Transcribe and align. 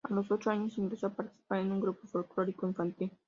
A 0.03 0.11
los 0.15 0.31
ocho 0.31 0.49
años, 0.49 0.79
ingresó 0.79 1.05
a 1.05 1.13
participar 1.13 1.59
en 1.59 1.73
un 1.73 1.79
grupo 1.79 2.07
folclórico 2.07 2.67
infantil. 2.67 3.11